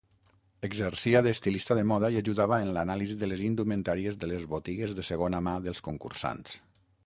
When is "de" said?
1.79-1.83, 3.25-3.29, 4.25-4.33, 5.01-5.09